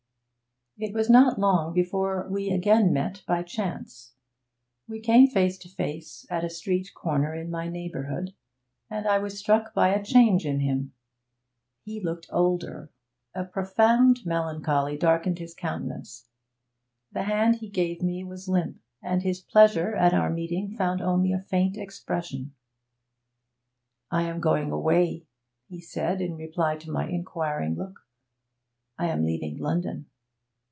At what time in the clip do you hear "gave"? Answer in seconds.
17.69-18.01